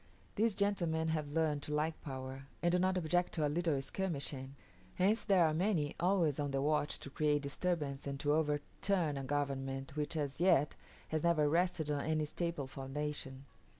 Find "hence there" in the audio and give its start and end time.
4.95-5.45